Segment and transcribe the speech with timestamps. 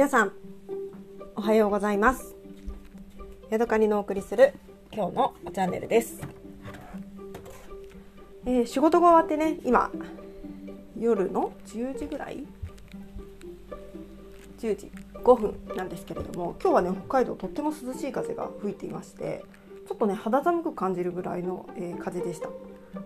[0.00, 0.32] 皆さん
[1.36, 2.34] おはようございます。
[3.50, 4.54] ヤドカリのお送りする
[4.90, 6.22] 今日のチャンネルです、
[8.46, 9.90] えー仕事が終わってね今
[10.98, 12.46] 夜の10時ぐらい
[14.60, 14.90] ？10時
[15.22, 19.44] 5分なんですけれども今日はね北海道とっても涼しい風が吹いていまして
[19.86, 22.48] ちょっとね肌寒く感じるぐらいの、えー風でした。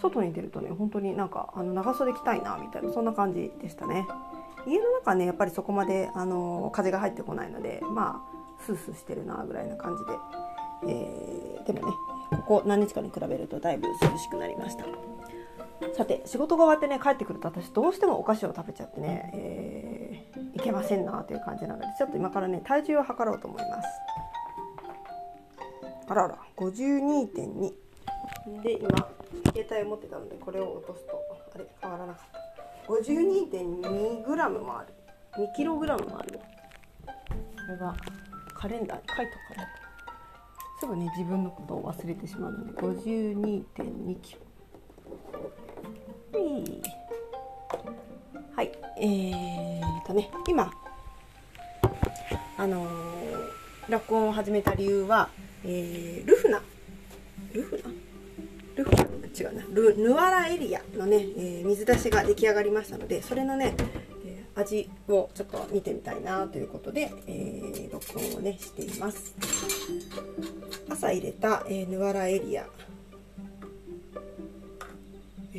[0.00, 4.08] 外に出るとね本当になんかあの長袖着たいなみたいなそんな感じでしたね。
[4.66, 10.12] 家の中はねやっぱりそこまであの風が入ってこないのでまあスースーしてるなぐらいな感じで、
[10.92, 11.94] えーでもね
[12.30, 14.84] ここ何日かに比べるとだいぶ涼しくなりました。
[15.96, 23.88] さて仕事が終わってね帰ってくると私どうしてもお菓子を食べちゃってね、えーいけませんなという感じなのでちょっと今からね体重を測ろうと思います。
[26.08, 27.72] あらあら52.2
[28.62, 29.08] で今
[29.54, 31.12] 携帯を持ってたのでこれを落とすと
[31.54, 32.49] あれ変わらなかった
[32.90, 34.92] 52.2グラムもある。
[35.38, 36.34] 2キログラムもある。
[36.34, 36.46] よこ
[37.68, 37.96] れは
[38.52, 40.80] カレンダーに書いとかないと。
[40.80, 42.72] すぐね自分のことを忘れてしまうので。
[42.72, 44.40] 52.2キロ。
[46.32, 46.82] はい。
[48.56, 50.68] はいえーとね今
[52.58, 52.90] あのー、
[53.88, 55.30] 落音を始めた理由は、
[55.64, 56.60] えールフナ。
[57.54, 57.90] ルフナ？
[58.74, 59.09] ルフナ？
[59.38, 59.62] 違うな。
[59.72, 63.74] ルヌアラエリアのね、えー水出しが出来上がりましたのでそれのね、
[64.24, 69.34] えー味をちょっと見てみたいなということで、えー録音をねしています。
[70.88, 72.66] 朝入れた、えーヌアラエリア。
[75.54, 75.58] え？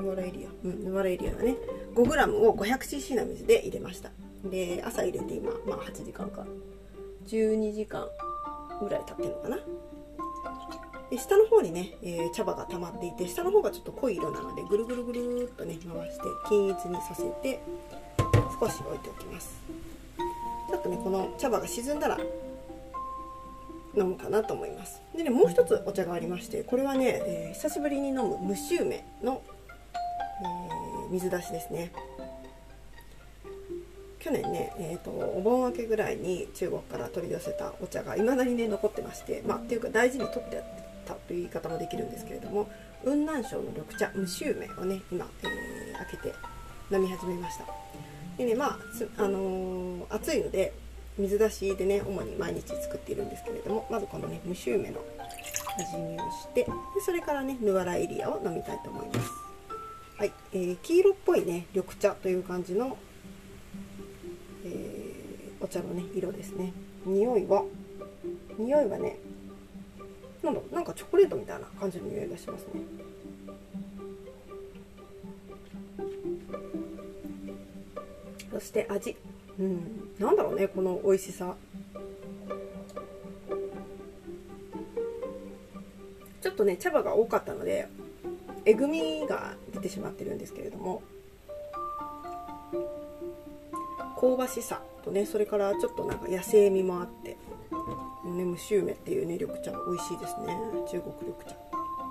[0.00, 0.48] ヌアラエリア？
[0.64, 1.56] うんヌアラエリアがね。
[1.94, 4.10] 5g を 500cc の水で入れました。
[4.44, 6.46] で朝入れて今、まあ、8時間か。
[7.26, 8.06] 12時間
[8.80, 9.58] ぐらい経ってるのかな。
[11.18, 17.60] 下の方にね、えー茶葉が溜まっていて下の方がちょっと濃い色なのでぐるぐるぐるっとね回して均一にさせて
[18.60, 19.60] 少し置いておきます。
[20.68, 22.18] ちょっとねこの茶葉が沈んだら
[23.94, 25.02] 飲むかなと思います。
[25.16, 29.42] でねもう一つお茶がありましてこれはね、えー久しぶりに飲む蒸し梅の、
[30.40, 31.92] えー水出しですね。
[34.18, 40.62] 去年ね、えー、とお盆明けぐらいに中国から取り寄せたお茶がいまだにね残ってましてまあっていうか大事に取ってあ
[41.02, 42.68] ったという言い方もできるんですけれども
[43.04, 46.34] 雲南省の緑茶蒸し梅をね今、えー開けて
[46.90, 47.64] 飲み始めました
[48.36, 48.78] でねまあ
[49.22, 50.72] あのー暑いので
[51.18, 55.00] 水出しでね主に毎日作っているんですけれどもまずこのね蒸し梅の
[55.78, 56.70] 味見をしてで
[57.04, 59.30] それからねヌアラエリアを飲みたいと思います
[60.18, 62.96] はい、えー黄色っぽいね緑茶という感じの、
[64.64, 65.12] えー
[65.64, 66.72] お茶のね色ですね
[67.06, 67.62] 匂いは
[68.58, 69.16] 匂いはね
[70.42, 72.82] なんだなんかチョコレートみたいな感じの匂いがしますね。
[78.50, 79.16] そして味。
[79.58, 80.10] うん。
[80.18, 81.54] なんだろうねこの美味しさ。
[86.40, 87.88] ちょっとね茶葉が多かったので
[88.64, 91.02] えぐみが出てしまってるんですけれども。
[94.20, 97.31] 香ばしさとねそれからちょっとなんか野生味もあって。
[98.36, 100.56] ね蒸し梅っていうね緑茶美味しいですね。
[100.90, 101.56] 中国緑茶。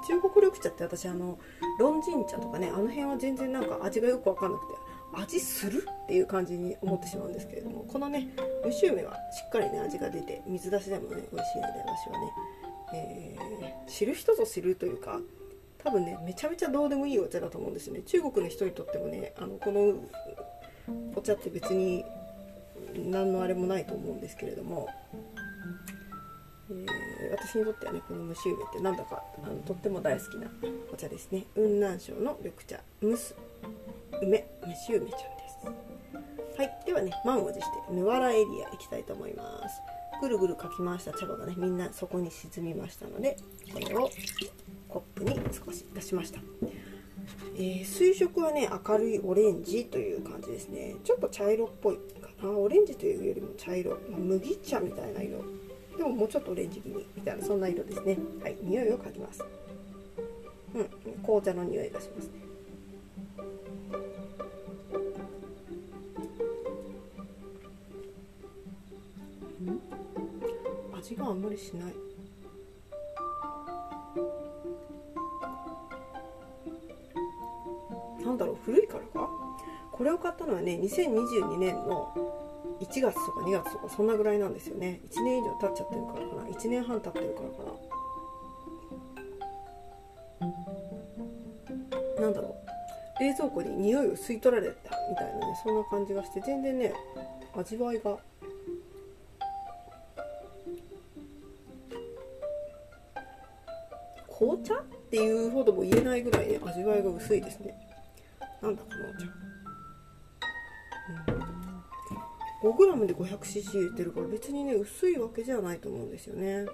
[0.08, 1.38] 中国緑茶って私あの
[1.80, 4.74] ロンジン茶とかねあの辺は全然なんか味がよく分かんなくて
[5.14, 8.30] 味するっていう感じに思ってしまうんですけれどもこのね
[8.64, 12.34] 蒸し梅はしっかりね味が出て水出しでもね美味しいので私はね、
[12.94, 13.42] えー
[13.88, 15.20] 知る人ぞ知るというか
[15.84, 18.02] 多分ねめちゃめちゃどうでもいいお茶だと思うんですよね。
[18.06, 19.96] 中国の人にとってもねあのこの
[21.16, 22.06] お茶って別に
[22.96, 24.88] 何のあれもないと思うんですけれども、
[27.32, 30.48] 私にとってはねこの蒸し梅ってなんだかあのとっても大好きな
[30.94, 31.46] お茶ですね。
[31.56, 33.36] 雲南省の緑茶蒸す
[34.22, 35.76] 梅蒸し梅ちゃんで
[36.56, 36.58] す。
[36.58, 36.84] はい。
[36.86, 39.82] ではね満を持してヌワラエリア行きたいと思います。
[40.22, 43.38] ぐるぐるかき回した茶葉がねみんなそこに沈みましたので
[43.74, 44.10] これを
[44.88, 46.40] コップに少し出しました。
[47.56, 50.96] えー水色はね明るいオレンジという感じですね。
[51.04, 52.52] ちょっと茶色っぽいかな。
[52.52, 55.40] オレンジというよりも茶色、まあ麦茶みたいな色。
[56.02, 58.18] でももうちょっとオレンジ気味みたいなそんな色ですね。
[58.42, 59.44] はい匂いを嗅ぎます。
[60.74, 60.86] うん
[61.22, 62.26] 紅茶の匂いがします。
[62.26, 62.32] ね
[69.68, 69.80] うん？
[70.98, 71.94] 味があんまりしない。
[78.26, 79.30] なんだろう古いからか？
[79.92, 82.12] これを買ったのはね2022年の
[82.82, 85.00] 1月とか2月とかそんなぐらいなんですよね。
[85.10, 86.44] 1年以上経っちゃってるからかな。
[86.50, 87.64] 1年半経ってるからか
[92.18, 92.22] な。
[92.22, 92.62] なんだろう。
[93.22, 96.92] 冷蔵庫に匂いを吸い取られたみたいなねそんな感じがして全然ね
[97.56, 98.18] 味わいが
[104.28, 107.76] 紅茶っていうほども言えないぐらい、ね、味わいが薄いですね。
[108.60, 109.28] なんだこのお茶、
[111.36, 111.41] うん、
[112.62, 116.66] 5g で 500cc 入れてるから別にね薄いわけじゃないと思うんですよね。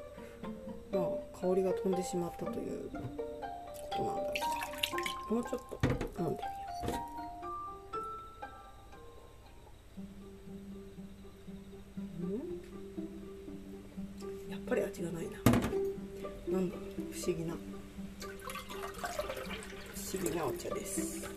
[0.92, 4.24] まあ香りが飛んでしまったということなんだ
[5.30, 5.80] もうちょっと
[6.22, 6.44] 飲んで
[6.84, 7.18] みよう。
[14.68, 15.32] ぱり味がないな。
[16.52, 16.76] なんだ
[17.12, 17.56] 不思議な。
[20.36, 21.30] なお茶です。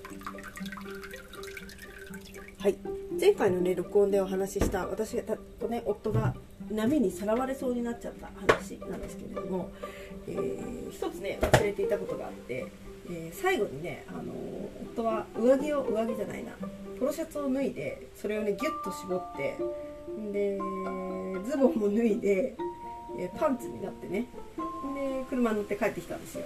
[2.58, 2.76] はい。
[3.20, 5.22] 前回のね録音でお話しした私が
[5.58, 6.34] とね夫が
[6.70, 9.70] 波にさらわれそうになっちゃった話なんですけれども、
[10.28, 12.66] えー、一つね忘れていたことがあって、
[13.10, 14.32] えー、最後にね、あの
[14.92, 16.52] 夫は上着を上着じゃないな
[16.98, 19.56] ポロシャツを脱いでそれをねギュッと絞って
[20.32, 20.58] で
[21.44, 22.56] ズボンも脱いで
[23.18, 24.26] えパンツになってね
[24.94, 26.44] で車に乗って帰ってきたんですよ。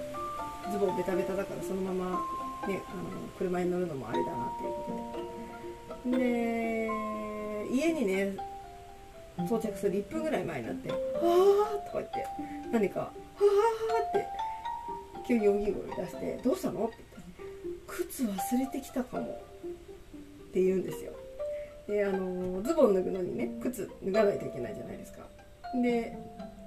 [0.73, 2.11] ズボンベタベタだからそのまま、
[2.69, 5.35] ね、あの車に乗るのもあれだなっていうことで。
[6.05, 6.91] で
[7.71, 8.37] 家にね
[9.39, 10.97] 到着する1分ぐらい前になって「は
[11.75, 12.27] あ」とか言って
[12.71, 13.11] 何か「はあ」
[14.09, 14.27] って
[15.27, 19.23] 急に大きい声出して「どうしたの?」って言って「靴忘れてきたかも」
[20.49, 21.13] って言うんですよ。
[21.89, 25.19] であのズボン脱ぐのにね靴脱がないといけないじゃないですか。
[25.83, 26.17] で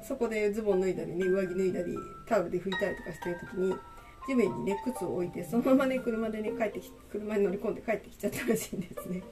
[0.03, 3.75] そこでズボン脱いだりね上着脱いだりタオルで拭いたりとかしてる時に
[4.27, 9.23] 地面にね靴を置いてそのままね車でね帰ってき車に乗り込んで帰ってきちゃったらしいんですね。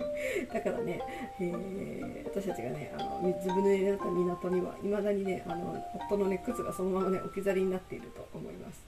[0.52, 1.00] だからね、
[1.40, 8.84] えー、私たちがねあのずぶ濡れになった港にはいまだにねあの夫のね靴がそのままね置き去りになっていると思います。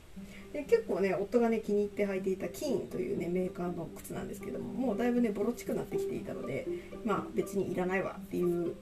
[0.53, 6.67] で結構ね夫がね気に入って履いていたキーンというねメーカーの靴なんですけどももうだいぶねボロチくなってきていたので
[7.05, 8.75] まあ別にいらないわっていう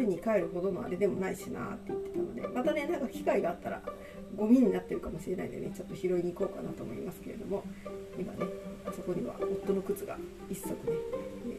[0.00, 3.82] りに帰るほどのあれでもないしなって言ってたのでまたねなんか機会があったら
[4.36, 7.64] ゴミになってるかもしれないんでねちょっと拾いに行こうかなと思いますけれども
[8.18, 8.46] 今ね
[8.86, 10.16] あそこには夫の靴が
[10.48, 10.76] 一足ね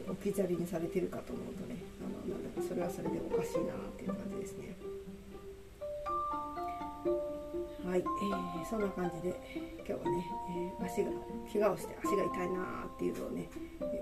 [0.08, 4.76] 置き去りにされてるかと思うとねあのなんだかそれはそれでおかしいなっていう感じですね。
[7.92, 9.36] はい、えー、そんな感じで
[9.86, 10.24] 今日はね、
[10.80, 11.10] えー、足が
[11.52, 13.50] 怪我をして足が痛いなっていうのをね、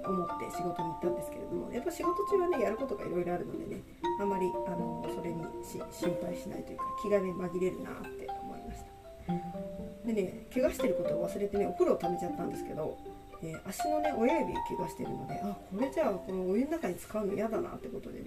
[0.07, 3.83] 思って仕事に行ったんですけれどもやっぱ仕事中はねやることがいろいろあるのでね
[4.21, 10.07] あまりあのそれに心配しないというか気がね紛れるなって思いました。
[10.07, 12.99] でね怪我してることを忘れてねお風呂を溜めちゃったんですけど、
[13.43, 18.27] えー、足のね親指怪我してるのであこれじゃあこのお湯の中に使うの嫌だなってことでね、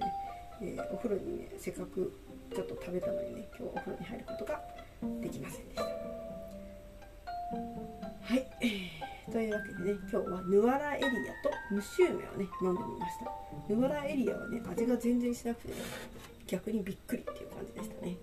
[0.61, 2.11] えー、お風呂にねせっかく
[2.53, 4.61] ちょっと食べたのにね今日お風呂に入ることが
[5.21, 5.83] できませんでした。
[5.83, 5.89] は
[8.35, 8.47] い、
[9.31, 11.13] というわけでね今日はヌアラエリアと
[11.71, 13.73] ムシューメをね飲んでみました。
[13.73, 15.75] ヌアラエリアはね味が全然しなくてね
[16.47, 18.17] 逆にびっくりっていう感じでしたね。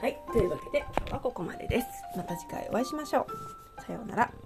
[0.00, 1.86] はいというわけで今日はここまでです。
[2.16, 3.26] また次回お会いしましょ
[3.78, 3.82] う。
[3.82, 4.43] さようなら。